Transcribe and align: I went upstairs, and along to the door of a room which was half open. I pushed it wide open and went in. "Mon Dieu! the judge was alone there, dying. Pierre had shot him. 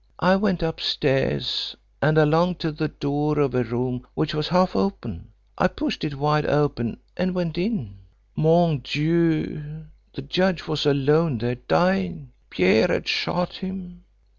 I 0.17 0.35
went 0.35 0.63
upstairs, 0.63 1.75
and 2.01 2.17
along 2.17 2.55
to 2.55 2.71
the 2.71 2.87
door 2.87 3.37
of 3.37 3.53
a 3.53 3.63
room 3.63 4.07
which 4.15 4.33
was 4.33 4.47
half 4.47 4.75
open. 4.75 5.27
I 5.59 5.67
pushed 5.67 6.03
it 6.03 6.15
wide 6.15 6.47
open 6.47 6.97
and 7.15 7.35
went 7.35 7.55
in. 7.55 7.97
"Mon 8.35 8.79
Dieu! 8.79 9.83
the 10.13 10.23
judge 10.23 10.65
was 10.67 10.87
alone 10.87 11.37
there, 11.37 11.57
dying. 11.67 12.31
Pierre 12.49 12.87
had 12.87 13.07
shot 13.07 13.57
him. 13.57 14.03